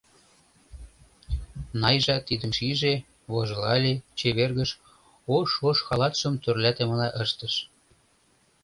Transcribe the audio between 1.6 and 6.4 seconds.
Найжа тидым шиже, вожылале, чевергыш, ош-ош халатшым